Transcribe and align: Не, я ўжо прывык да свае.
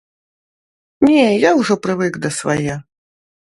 Не, 1.09 1.21
я 1.27 1.51
ўжо 1.61 1.73
прывык 1.85 2.13
да 2.27 2.35
свае. 2.41 2.73